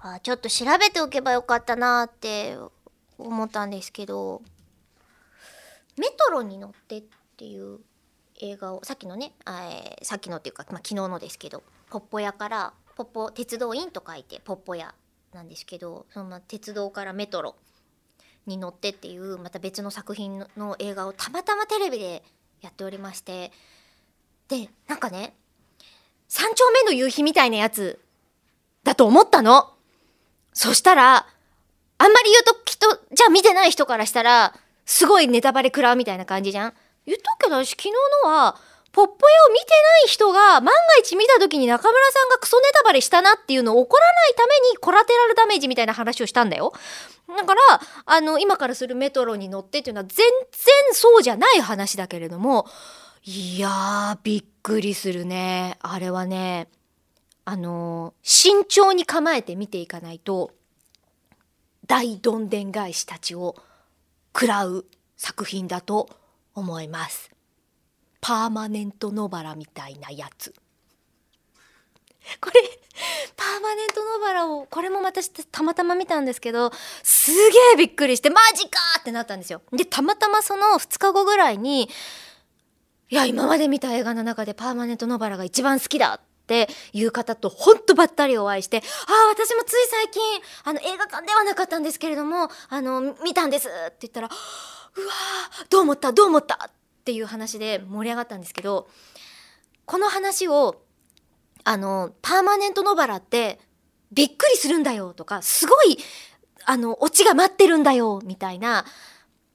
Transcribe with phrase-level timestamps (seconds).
[0.00, 2.56] あちょっと調べておけばよかったなって
[3.18, 4.42] 思ったんですけど
[5.98, 7.02] 「メトロに乗って」っ
[7.36, 7.80] ていう
[8.40, 14.94] 映画をさっきのね、え、さっきのっていうか、まあ、昨日のですけどポッポ屋からポッポ鉄道員と書いてポッポ屋
[15.32, 17.56] なんですけどその鉄道からメトロ
[18.46, 22.22] に乗ってっていうまた別の作品の映画をたまたまテレビで
[22.60, 23.52] やっておりまして
[24.48, 25.34] でなんかね
[26.28, 27.98] 三丁目の夕日みたいなやつ
[28.84, 29.77] だと思ったの。
[30.58, 31.24] そしたら
[31.98, 34.54] あんまり言うときっとじゃあ見てない人からしたら
[34.86, 36.74] すごいネタバレ食らうみたいな感じじゃん？
[37.06, 37.90] 言っとくけど私昨日
[38.24, 38.56] のは
[38.90, 46.72] ポッポ屋を見てない人が万が一見た時に中村さんがクソネタバレしたなっていうのを怒らないためにコラテラルダメージみたいな話をしたんだよ。
[47.28, 47.60] だから
[48.06, 52.66] あの今からするメトロに乗ってっていうのは全然そうじゃない話だけれども
[53.22, 56.68] いやーびっくりするねあれはね
[57.50, 60.50] あの慎重に構えて見ていかないと
[61.86, 63.56] 大どんでん返したちを
[64.34, 64.84] 食らう
[65.16, 66.10] 作品だと
[66.54, 67.30] 思います。
[68.20, 70.52] パーマネントノバラみたいなやつ。
[72.38, 72.60] これ
[73.34, 76.70] パーマネントノバラをこれも私たまたま見たんですけど
[77.02, 77.38] すげ
[77.72, 79.62] えびっくりしてマジかってなったんですよ。
[79.72, 81.88] でたまたまその2日後ぐらいに
[83.08, 90.22] いや今まで見た映画の中でパーマネントノバラが一番好きだっていう方とほんとばったりお会いして「ああ私もつい最近
[90.64, 94.28] あの映画館ではなかったんですけれどもあの見たんです」って言ったら
[94.96, 95.12] 「うわ
[95.68, 96.10] どう思った？
[96.12, 96.70] どう思った?」っ
[97.04, 98.88] ていう話で盛り上がったんですけど
[99.84, 100.80] この話を
[101.64, 103.60] あのパーマネントノバラって
[104.10, 105.98] びっくりするんだよとかすごい
[106.64, 108.86] あのオチが待ってるんだよみたいな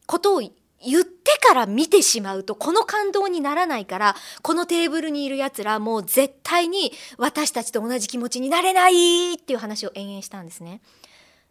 [0.05, 0.41] ことを
[0.85, 10.81] 言ってから見てしまうとこの感動にならないからこのテーブルにいるやつらもう絶対に私たちと同じ気持ちになれないっていう話を延々したんですね。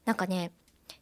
[0.05, 0.53] なんかね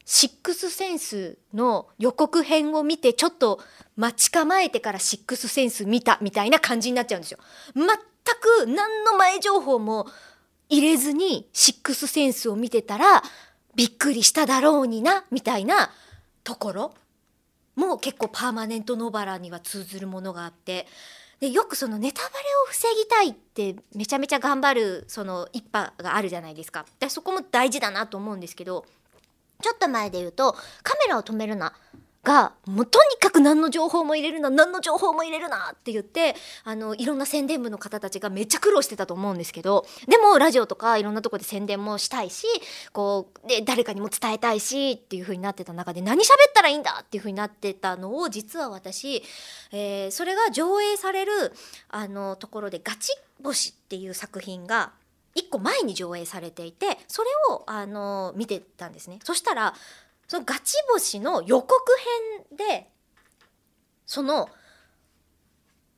[0.04, 3.60] シックスセンスの予告編を見てちょっと
[3.96, 7.38] 待ち構えてからシックスセンス見たみたいな感じになっちゃうんですよ。
[7.74, 10.06] 全く何の前情報も
[10.68, 13.22] 入れずにシックスセンスを見てたら
[13.74, 15.90] びっくりしただろうになみたいな
[16.42, 16.94] ところ
[17.80, 20.86] も結構パーマネントノバラには通ずるものがあって
[21.40, 26.84] でよくそのネタバレを防ぎたいってめちゃめちゃ頑張るその一派があるじゃないですか。
[26.98, 28.84] でそこも大事だなと思うんですけど
[29.62, 30.52] ちょっと前で言うと
[30.82, 31.72] カメラを止めるな。
[32.22, 42.46] がもうとにかく何の情報も入れるな何の情報も入れるなって言ってあのいろんな宣伝部の方たちがめっちゃ苦労してたと思うんですけどでもラジオとかいろんなとこで宣伝もしたいし
[42.92, 49.22] こうで誰かにも伝えたいしっていう風になってた中で何喋ったらいいんだっていう風になってたのを実は私、
[49.72, 51.32] えー、それが上映される
[51.88, 54.92] あのところで「ガチ星」っていう作品が
[55.36, 59.20] 1個前に上映されていてそれをあの見てたんですね。
[59.24, 59.74] そしたら
[60.30, 61.76] そのガチ星の予告
[62.54, 62.86] 編で
[64.06, 64.48] その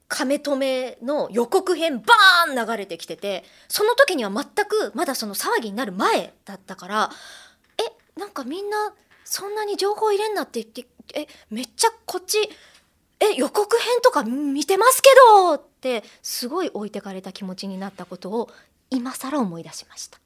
[0.09, 7.11] 亀止めの予告編バーン流れてきててその時には全くまだその騒ぎになる前だったから
[7.77, 12.39] えなんかみんなそんなに情報入れんなって言ってえめっちゃこっち
[13.21, 15.11] え予告編とか見てますけ
[15.47, 18.49] どってすごい置いてかれた気持ちになったことを
[18.89, 20.19] 今更思い出しました。